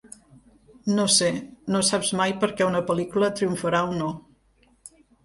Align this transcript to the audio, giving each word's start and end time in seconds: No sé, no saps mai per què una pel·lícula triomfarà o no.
No 0.99 1.03
sé, 1.15 1.27
no 1.75 1.81
saps 1.89 2.09
mai 2.21 2.33
per 2.45 2.49
què 2.61 2.67
una 2.69 2.81
pel·lícula 2.87 3.29
triomfarà 3.41 3.83
o 3.91 3.93
no. 4.01 4.09